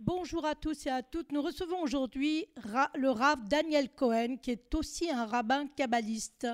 [0.00, 1.32] Bonjour à tous et à toutes.
[1.32, 2.46] Nous recevons aujourd'hui
[2.94, 6.46] le Rav Daniel Cohen, qui est aussi un rabbin kabbaliste.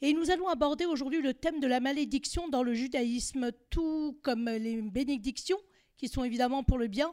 [0.00, 4.48] Et nous allons aborder aujourd'hui le thème de la malédiction dans le judaïsme, tout comme
[4.48, 5.58] les bénédictions,
[5.96, 7.12] qui sont évidemment pour le bien.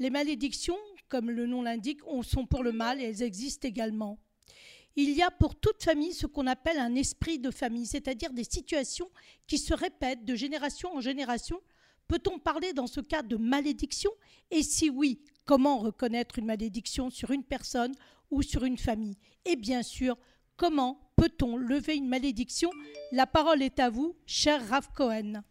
[0.00, 0.78] Les malédictions,
[1.08, 4.18] comme le nom l'indique, sont pour le mal et elles existent également.
[4.96, 8.42] Il y a pour toute famille ce qu'on appelle un esprit de famille, c'est-à-dire des
[8.42, 9.08] situations
[9.46, 11.60] qui se répètent de génération en génération
[12.08, 14.10] Peut-on parler dans ce cas de malédiction?
[14.50, 17.92] Et si oui, comment reconnaître une malédiction sur une personne
[18.30, 19.16] ou sur une famille?
[19.44, 20.16] Et bien sûr,
[20.56, 22.70] comment peut-on lever une malédiction?
[23.12, 25.42] La parole est à vous, cher Rav Cohen.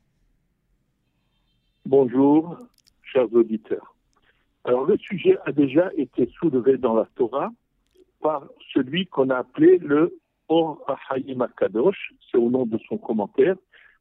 [1.86, 2.58] Bonjour,
[3.02, 3.95] chers auditeurs.
[4.64, 7.52] Alors le sujet a déjà été soulevé dans la Torah
[8.22, 10.17] par celui qu'on a appelé le
[10.48, 13.56] Or Ahayim Akadosh, c'est au nom de son commentaire,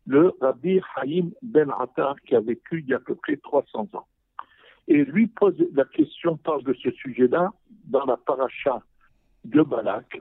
[0.06, 3.88] le Rabbi Haïm Ben Attar qui a vécu il y a à peu près 300
[3.94, 4.06] ans.
[4.88, 7.52] Et lui pose la question, parle de ce sujet-là
[7.84, 8.82] dans la paracha
[9.44, 10.20] de Balak,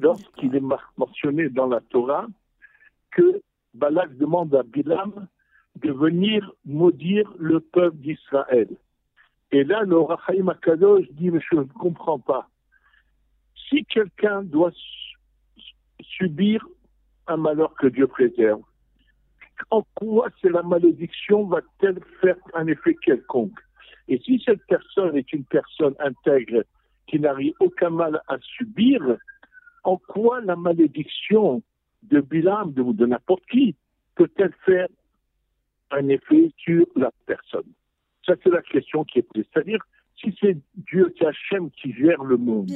[0.00, 0.62] lorsqu'il est
[0.96, 2.26] mentionné dans la Torah
[3.10, 3.42] que
[3.74, 5.28] Balak demande à Bilam
[5.76, 8.68] de venir maudire le peuple d'Israël.
[9.50, 12.48] Et là, le Rachaim Akadosh dit, mais je ne comprends pas.
[13.68, 14.72] Si quelqu'un doit
[16.02, 16.66] subir
[17.26, 18.62] un malheur que Dieu préserve,
[19.70, 23.58] en quoi la malédiction va-t-elle faire un effet quelconque?
[24.08, 26.64] Et si cette personne est une personne intègre
[27.06, 29.00] qui n'arrive aucun mal à subir,
[29.84, 31.62] en quoi la malédiction
[32.02, 33.74] de Bilam ou de, n'importe qui
[34.14, 34.88] peut-elle faire
[35.90, 37.70] un effet sur la personne?
[38.24, 39.46] Ça, c'est la question qui est posée.
[39.52, 39.80] C'est-à-dire,
[40.20, 42.70] si c'est Dieu, c'est Hachem qui gère le monde,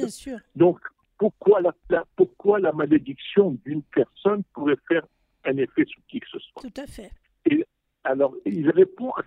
[0.55, 0.79] donc
[1.17, 5.05] pourquoi la, pourquoi la malédiction d'une personne pourrait faire
[5.45, 6.61] un effet sur qui que ce soit.
[6.61, 7.11] Tout à fait.
[7.49, 7.65] Et
[8.03, 9.23] alors, il répond à,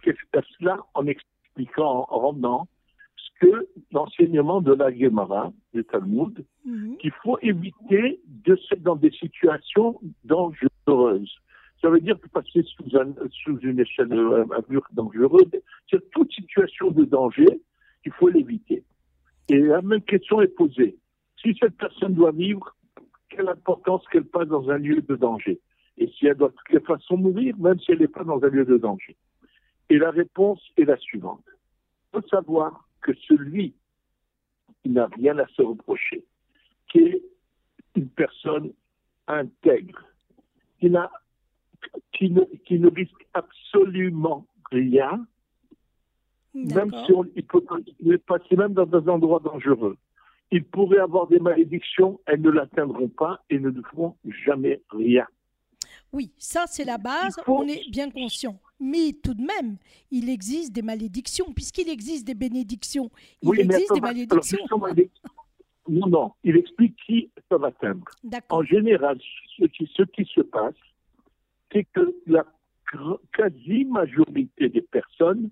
[0.59, 2.69] cela en expliquant, en rendant
[3.17, 6.97] ce que l'enseignement de la Gemara, du Talmud, mhm.
[6.98, 11.34] qu'il faut éviter de se dans des situations dangereuses.
[11.81, 15.44] Ça veut dire que passer sous, un, sous une échelle un mur dangereux,
[15.91, 17.60] c'est toute situation de danger,
[18.04, 18.83] il faut l'éviter.
[19.48, 20.97] Et la même question est posée.
[21.43, 22.75] Si cette personne doit vivre,
[23.28, 25.60] quelle importance qu'elle passe dans un lieu de danger?
[25.99, 28.49] Et si elle doit de toute façon mourir, même si elle n'est pas dans un
[28.49, 29.17] lieu de danger.
[29.89, 31.45] Et la réponse est la suivante.
[31.47, 33.75] Il faut savoir que celui
[34.83, 36.25] qui n'a rien à se reprocher,
[36.91, 37.23] qui est
[37.95, 38.73] une personne
[39.27, 40.05] intègre,
[40.81, 40.91] qui,
[42.13, 45.27] qui, ne, qui ne risque absolument rien,
[46.55, 47.63] même si on, il peut
[48.27, 49.97] passer même dans un endroit dangereux.
[50.51, 55.27] Il pourrait avoir des malédictions, elles ne l'atteindront pas et ne feront jamais rien.
[56.16, 58.59] Oui, ça c'est la base, on est bien conscient.
[58.81, 59.77] Mais tout de même,
[60.10, 63.10] il existe des malédictions, puisqu'il existe des bénédictions.
[63.43, 64.59] Il existe des malédictions.
[65.87, 68.06] non, non, il explique qui peuvent atteindre.
[68.49, 69.19] En général,
[69.59, 70.75] ce qui, ce qui se passe,
[71.71, 72.47] c'est que la
[73.37, 75.50] quasi-majorité des personnes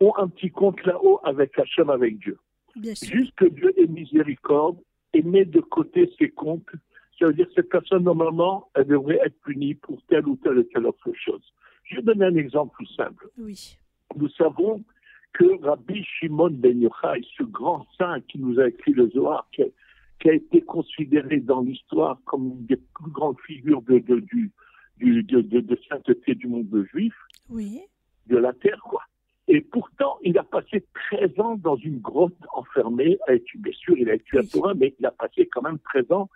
[0.00, 2.38] ont un petit compte là-haut avec Hachem, avec Dieu.
[2.82, 4.78] Juste que Dieu est miséricorde
[5.12, 6.72] et met de côté ses comptes
[7.18, 10.58] ça veut dire que cette personne, normalement, elle devrait être punie pour telle ou telle
[10.58, 11.42] ou telle autre chose.
[11.84, 13.28] Je vais donner un exemple plus simple.
[13.38, 13.78] Oui.
[14.16, 14.84] Nous savons
[15.32, 19.62] que Rabbi Shimon Ben Yochai, ce grand saint qui nous a écrit le Zohar, qui
[19.62, 24.50] a, été considéré dans l'histoire comme une des plus grandes figures de, de, du,
[24.98, 27.14] de, de, sainteté du monde juif,
[27.48, 27.82] oui.
[28.26, 29.02] de la terre, quoi.
[29.48, 33.16] Et pourtant, il a passé 13 ans dans une grotte enfermée.
[33.28, 34.60] Bien sûr, il a été oui.
[34.64, 36.28] à mais il a passé quand même 13 ans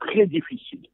[0.00, 0.86] très difficile.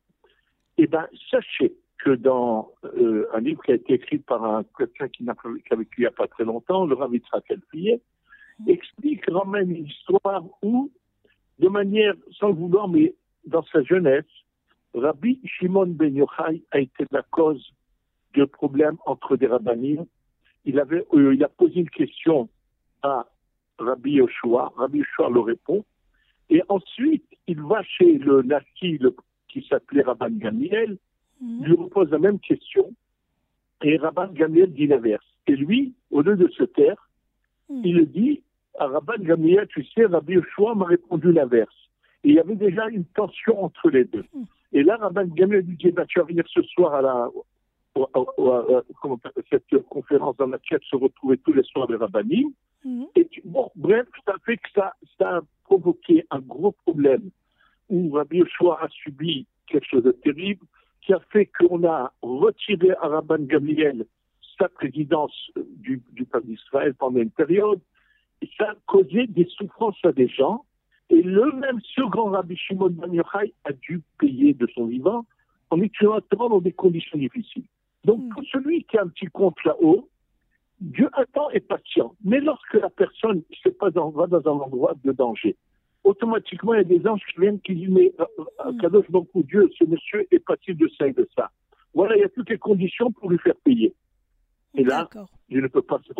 [0.79, 5.09] Eh bien, sachez que dans euh, un livre qui a été écrit par un quelqu'un
[5.09, 5.35] qui n'a
[5.77, 7.53] vécu il n'y a pas très longtemps, le Rav Yitzhak
[8.67, 10.91] explique, ramène une histoire où,
[11.59, 13.15] de manière, sans vouloir, mais
[13.47, 14.25] dans sa jeunesse,
[14.95, 17.73] Rabbi Shimon Ben Yochai a été la cause
[18.35, 20.07] de problèmes entre des rabbinim.
[20.65, 22.49] Il, avait, euh, il a posé une question
[23.03, 23.27] à
[23.79, 25.85] Rabbi Yoshua, Rabbi Yoshua le répond,
[26.51, 28.99] et ensuite, il va chez le Naki,
[29.49, 30.99] qui s'appelait Rabban Gamiel,
[31.41, 31.65] mhm.
[31.65, 32.93] lui repose la même question,
[33.83, 35.25] et Rabban Gamiel dit l'inverse.
[35.47, 37.09] Et lui, au lieu de se taire,
[37.69, 37.83] mhm.
[37.85, 38.43] il dit
[38.79, 41.75] à Rabban Gamiel, tu sais, Rabbi Yoshua m'a répondu l'inverse.
[42.25, 44.25] Et il y avait déjà une tension entre les deux.
[44.35, 44.45] Mhm.
[44.73, 47.29] Et là, Rabban Gamiel lui dit, bah, tu vas venir ce soir à la,
[49.51, 52.53] cette conférence dans laquelle se retrouvaient tous les soirs des rabbinim.
[53.15, 57.31] Et bon, bref, ça fait que ça, ça provoqué un gros problème
[57.89, 60.67] où Rabbi Yoshua a subi quelque chose de terrible,
[61.01, 64.05] qui a fait qu'on a retiré à Rabban Gamliel
[64.59, 65.33] sa présidence
[65.77, 67.81] du, du peuple d'Israël pendant une période.
[68.59, 70.65] ça causait des souffrances à des gens.
[71.09, 75.25] Et le même, ce grand Rabbi Shimon Ben Yochai a dû payer de son vivant
[75.71, 77.65] en étudiant dans des conditions difficiles.
[78.05, 80.09] Donc, pour celui qui a un petit compte là-haut,
[80.81, 82.15] Dieu attend et patient.
[82.25, 83.43] Mais lorsque la personne
[83.79, 85.57] pas dans, va dans un endroit de danger,
[86.05, 89.69] automatiquement, il y a des anges qui viennent qui disent, mais euh, Kadosh beaucoup Dieu,
[89.79, 91.51] ce monsieur est passif de ça et de ça.
[91.95, 93.95] Voilà, il y a toutes les conditions pour lui faire payer.
[94.75, 95.09] Et là,
[95.49, 96.13] je ne peux pas se.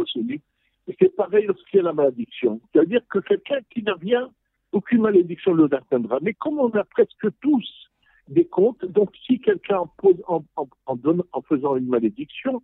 [0.89, 2.61] Et c'est pareil lorsqu'il y a la malédiction.
[2.73, 4.29] C'est-à-dire que quelqu'un qui n'a rien,
[4.73, 6.19] aucune malédiction ne l'atteindra.
[6.21, 7.91] Mais comme on a presque tous
[8.29, 9.91] des comptes, donc si quelqu'un en,
[10.27, 10.45] en,
[10.87, 12.63] en, faisant une malédiction,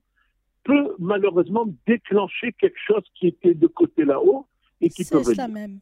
[1.06, 4.47] malheureusement déclencher quelque chose qui était de côté là-haut
[4.81, 5.26] et qui peut venir.
[5.29, 5.81] C'est ça même.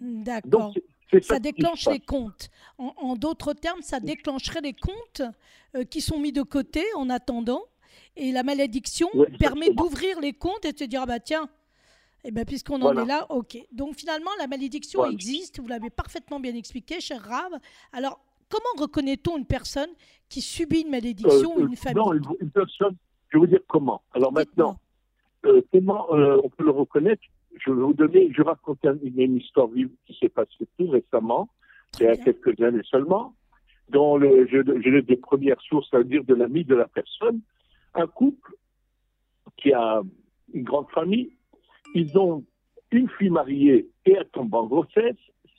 [0.00, 0.74] D'accord.
[1.22, 2.50] Ça, déclenche les comptes.
[2.78, 5.22] En, d'autres termes, ça déclencherait les comptes
[5.74, 7.62] euh, qui sont mis de côté en attendant.
[8.16, 9.08] Et la malédiction
[9.38, 11.48] permet d'ouvrir les comptes et de se dire, ah bah tiens,
[12.24, 13.58] eh ben, puisqu'on en est là, ok.
[13.72, 17.52] Donc finalement, la malédiction existe, vous l'avez parfaitement bien expliqué, cher Rav.
[17.92, 19.90] Alors, comment reconnaît-on une personne
[20.28, 22.96] qui subit une malédiction ou euh, une famille Non, une, personne,
[23.30, 24.02] je vais vous dire comment.
[24.12, 24.76] Alors maintenant,
[25.46, 27.22] euh, comment on peut le reconnaître?
[27.56, 31.48] Je vais vous donner, je raconte une, histoire vive qui s'est passée tout récemment,
[31.98, 33.34] il y a quelques années seulement,
[33.88, 37.40] dont le, je, l'ai des premières sources, c'est-à-dire de l'ami de la personne,
[37.94, 38.54] un couple
[39.56, 40.02] qui a
[40.54, 41.30] une grande famille,
[41.94, 42.44] ils ont
[42.92, 45.16] une fille mariée et elle tombe en grossesse,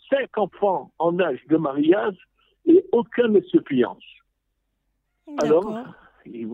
[0.09, 2.17] cinq enfants en âge de mariage
[2.65, 4.03] et aucun ne se fiance.
[5.41, 5.85] Alors,
[6.25, 6.47] il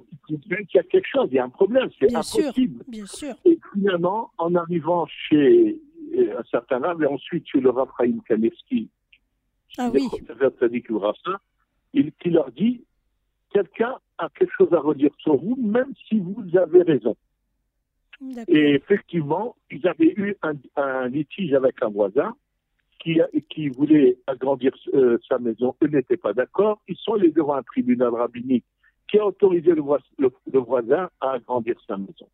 [0.74, 2.84] y a quelque chose, il y a un problème, c'est impossible.
[2.88, 3.36] bien sûr.
[3.46, 5.80] Et finalement, en arrivant chez
[6.16, 8.90] euh, un certain âge, et ensuite chez le Raphaël Kanevski,
[9.78, 10.08] ah oui.
[11.94, 12.84] il, qui leur dit
[13.52, 17.16] quelqu'un a quelque chose à redire sur vous, même si vous avez raison.
[18.48, 22.36] Et effectivement, ils avaient eu un, litige avec un voisin
[23.00, 23.19] qui,
[23.50, 25.75] qui voulait agrandir euh, sa maison.
[25.84, 26.81] Eux n'étaient pas d'accord.
[26.88, 28.66] Ils sont allés devant un tribunal rabbinique
[29.07, 32.27] qui a autorisé le, voisin à agrandir sa maison.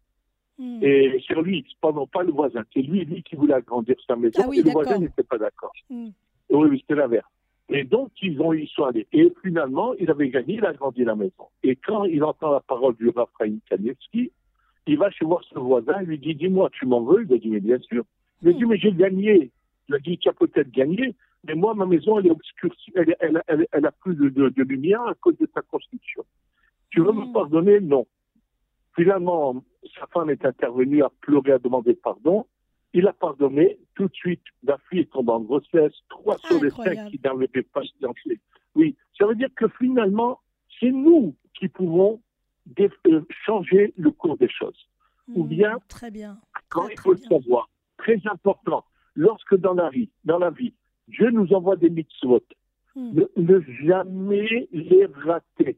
[0.58, 0.80] Hmm.
[0.82, 4.44] Et sur lui, pardon, pas le voisin, c'est lui, lui qui voulait agrandir sa maison
[4.46, 5.74] ah et le voisin n'était pas d'accord.
[5.90, 6.10] Hmm.
[6.50, 7.28] Oui, c'était l'inverse.
[7.70, 9.08] Et donc, ils, ont, ils sont allés.
[9.14, 11.48] Et finalement, il avait gagné, il a agrandi la maison.
[11.64, 14.32] Et quand il entend la parole du Raphaël Kanievski,
[14.86, 17.26] il va chez voir ce voisin, il lui dit Dis-moi, tu m'en veux?
[17.28, 18.04] Il a dit Mais bien sûr.
[18.42, 19.52] Il lui dit Mais j'ai gagné.
[19.88, 21.16] Il a dit Tu as peut-être gagné,
[21.46, 25.02] mais moi, ma maison, elle est obscurcie, elle, elle, elle, a plus de, de, lumière
[25.02, 26.24] à cause de sa construction.
[26.94, 27.34] Tu veux me hmm.
[27.34, 27.80] pardonner?
[27.80, 28.06] Non.
[28.96, 29.64] Finalement,
[30.00, 32.46] sa femme est intervenue, a pleuré, a demandé pardon.
[32.94, 33.80] Il a pardonné.
[33.96, 35.94] Tout de suite, la fille tombe en grossesse.
[36.10, 38.40] Trois sur les cinq qui n'avaient pas danser.
[38.76, 40.40] Oui, ça veut dire que finalement,
[40.80, 42.22] c'est nous qui pouvons
[42.80, 44.88] euh, changer le cours des choses.
[45.34, 46.38] Ou hmm, bien, très bien.
[46.70, 48.86] quand il faut le savoir, très important,
[49.16, 50.74] lorsque dans la vie, dans la vie,
[51.08, 52.44] Dieu nous envoie des mitzvot,
[52.96, 53.22] hmm.
[53.36, 55.78] ne, jamais les rater.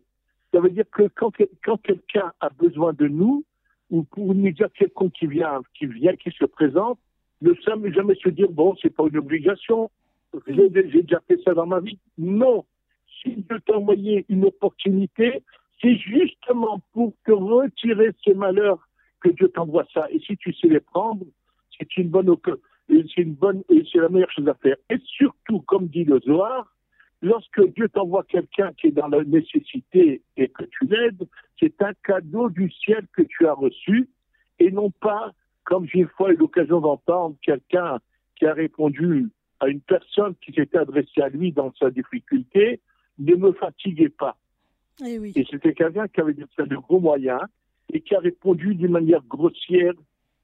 [0.55, 1.33] Ça veut dire que quand,
[1.65, 3.43] quand quelqu'un a besoin de nous,
[3.89, 6.97] ou pour nous dire quelqu'un qui vient, qui vient, qui se présente,
[7.41, 9.91] ne jamais, jamais se dire, bon, c'est pas une obligation,
[10.47, 11.99] j'ai déjà fait ça dans ma vie.
[12.17, 12.63] Non.
[13.21, 15.43] Si t'a envoyé une opportunité,
[15.81, 18.87] c'est justement pour te retirer ces malheurs
[19.19, 20.07] que Dieu t'envoie ça.
[20.09, 21.25] Et si tu sais les prendre,
[21.77, 22.33] c'est une bonne,
[22.87, 24.77] c'est une bonne, c'est la meilleure chose à faire.
[24.89, 26.73] Et surtout, comme dit le Zohar,
[27.21, 31.27] Lorsque Dieu t'envoie quelqu'un qui est dans la nécessité et que tu l'aides,
[31.59, 34.09] c'est un cadeau du ciel que tu as reçu
[34.59, 35.31] et non pas,
[35.63, 37.99] comme j'ai une fois eu l'occasion d'entendre quelqu'un
[38.35, 39.29] qui a répondu
[39.59, 42.81] à une personne qui s'était adressée à lui dans sa difficulté,
[43.17, 44.37] ne me fatiguez pas.
[45.01, 47.41] Eh et, c'était quelqu'un qui avait de gros moyens
[47.91, 49.93] et qui a répondu d'une manière grossière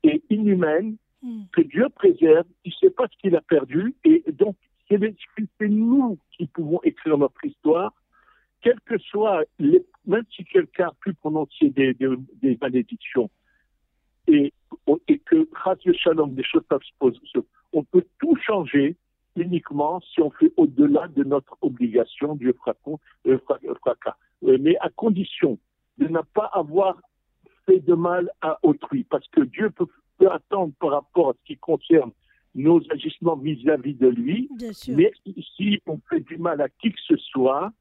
[0.04, 1.44] et inhumaine hmm.
[1.54, 4.56] que Dieu préserve, il ne sait pas ce qu'il a perdu et donc
[5.00, 7.94] c'est nous qui pouvons écrire notre histoire,
[8.62, 11.96] quel que soit, même si quelqu'un a pu prononcer des,
[12.62, 13.30] malédictions
[14.28, 14.54] et,
[15.26, 17.20] que, grâce au shalom, des choses peuvent se poser,
[17.74, 18.96] on peut tout changer
[19.36, 22.76] uniquement si on fait au-delà de notre obligation, Dieu fera,
[23.28, 23.38] euh,
[24.04, 24.16] cas.
[24.44, 25.58] Euh, mais à condition
[25.98, 26.98] de ne pas avoir
[27.66, 29.88] fait de mal à autrui, parce que Dieu peut
[30.30, 32.12] attendre par rapport à ce qui concerne
[32.56, 34.50] nos agissements vis-à-vis de lui.
[34.90, 35.12] Mais
[35.58, 37.72] si on fait du mal à qui que ce soit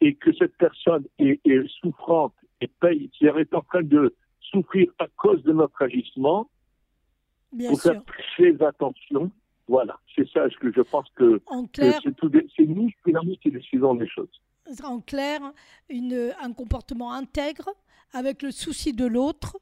[0.00, 1.40] et que cette personne est,
[1.80, 6.50] souffrante et paye, est en train de souffrir à cause de notre agissement,
[7.52, 9.30] il faut faire très attention.
[9.66, 11.42] Voilà, c'est ça que je pense que,
[11.74, 14.30] c'est nous finalement qui décidons des choses.
[14.84, 15.40] En clair,
[15.88, 17.68] une, un comportement intègre
[18.12, 19.58] avec le souci de l'autre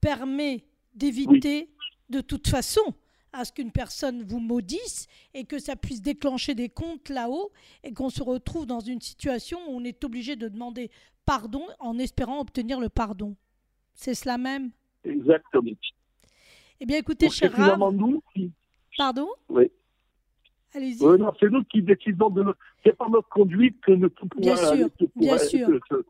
[0.00, 1.70] permet d'éviter
[2.10, 2.94] de toute façon
[3.38, 7.50] à ce qu'une personne vous maudisse et que ça puisse déclencher des comptes là-haut
[7.84, 10.90] et qu'on se retrouve dans une situation où on est obligé de demander
[11.24, 13.36] pardon en espérant obtenir le pardon.
[13.94, 14.70] C'est cela même
[15.04, 15.70] Exactement.
[16.80, 17.52] Eh bien, écoutez, cher
[17.92, 18.50] nous qui.
[18.96, 19.28] pardon?
[19.48, 19.70] Oui.
[20.74, 21.02] Allez-y.
[21.04, 22.42] Euh, non, c'est nous qui décidons de.
[22.42, 25.66] notre- C'est par notre conduite que nous tout Bien sûr, bien sûr.
[25.68, 26.06] que- que-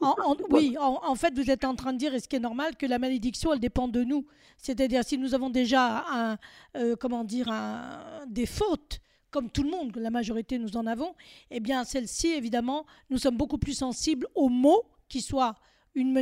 [0.00, 0.46] En- en- Voilà.
[0.52, 2.76] oui, en, en fait, vous êtes en train de dire, et ce qui est normal,
[2.76, 4.26] que la malédiction, elle dépend de nous?
[4.56, 6.38] C'est-à-dire, si nous avons déjà un,
[6.76, 9.00] euh, comment dire, un- des fautes,
[9.30, 11.14] comme tout le monde, la majorité nous en avons,
[11.50, 15.54] eh bien, celle-ci, évidemment, nous sommes beaucoup plus sensibles aux mots, qui soient
[15.94, 16.12] une,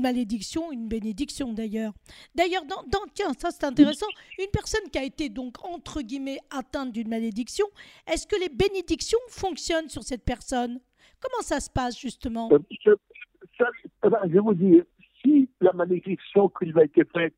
[0.00, 1.92] malédiction, une bénédiction d'ailleurs.
[2.34, 4.06] D'ailleurs, dans, dans- tiens, ça c'est intéressant,
[4.38, 7.66] une personne qui a été donc, entre guillemets, atteinte d'une malédiction,
[8.06, 10.80] est-ce que les bénédictions fonctionnent sur cette personne?
[11.20, 12.48] Comment ça se passe, justement?
[12.52, 12.90] Euh, je,
[13.58, 13.66] ça,
[14.04, 14.84] eh ben, je vais vous dire,
[15.22, 17.34] si la malédiction qui lui a été faite,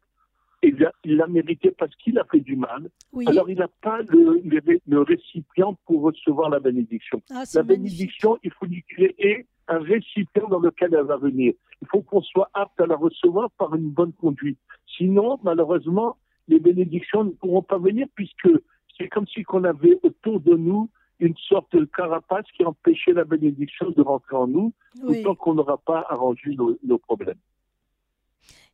[0.62, 3.24] eh bien, il l'a mérité parce qu'il a fait du mal, Oui.
[3.28, 7.22] alors il n'a pas le, le- le récipient pour recevoir la bénédiction.
[7.30, 7.66] Ah, La magnifique.
[7.98, 11.52] bénédiction, il faut lui créer un récipient dans lequel elle va venir.
[11.80, 14.58] Il faut qu'on soit apte à la recevoir par une bonne conduite.
[14.96, 16.16] Sinon, malheureusement,
[16.48, 18.48] les bénédictions ne pourront pas venir puisque
[18.96, 23.24] c'est comme si qu'on avait autour de nous une sorte de carapace qui empêchait la
[23.24, 24.72] bénédiction de rentrer en nous,
[25.02, 25.20] Oui.
[25.20, 27.38] autant qu'on n'aura pas arrangé nos, nos problèmes.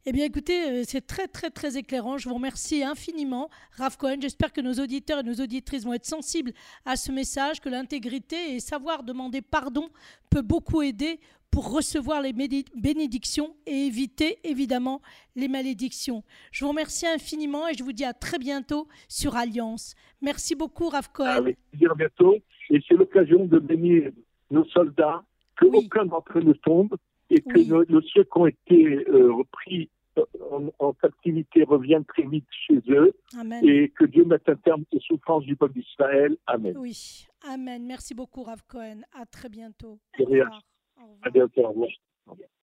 [0.07, 2.19] Eh bien, écoutez, euh, c'est très, très, très éclairant.
[2.19, 3.49] Je vous remercie infiniment,
[3.79, 4.17] Raph Cohen.
[4.21, 6.53] J'espère que nos auditeurs et nos auditrices vont être sensibles
[6.85, 9.89] à ce message, que l'intégrité et savoir demander pardon
[10.29, 11.21] peut beaucoup aider
[11.54, 15.00] pour recevoir les bénédictions et éviter, évidemment,
[15.37, 16.25] les malédictions.
[16.50, 19.94] Je vous remercie infiniment et je vous dis à très bientôt sur Alliance.
[20.20, 21.26] Merci beaucoup, Raph Cohen.
[21.28, 22.34] Avec plaisir, à bientôt.
[22.70, 24.11] Et c'est l'occasion de bénir
[24.50, 25.23] nos soldats,
[25.56, 25.84] que Oui.
[25.87, 26.96] aucun d'entre eux ne tombe,
[27.30, 27.68] et que Oui.
[27.68, 32.46] nos- nos- ceux qui ont été euh, repris euh, en, en captivité reviennent très vite
[32.66, 33.64] chez eux, Amen.
[33.64, 36.37] et que Dieu mette un terme aux souffrances du peuple d'Israël.
[36.49, 36.76] Amen.
[36.78, 37.84] Oui, Amen.
[37.87, 39.02] Merci beaucoup, Raph Cohen.
[39.20, 39.99] À très bientôt.
[41.32, 41.42] De
[42.26, 42.54] Au rien.